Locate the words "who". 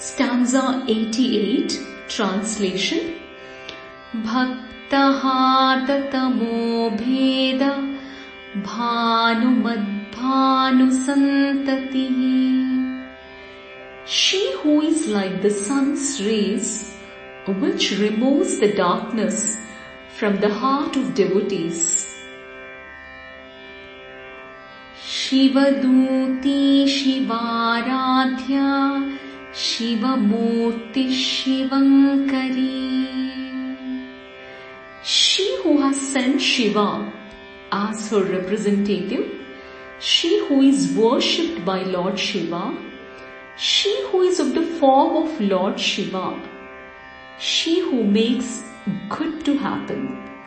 14.62-14.80, 35.62-35.80, 40.46-40.60, 44.08-44.20, 47.80-48.04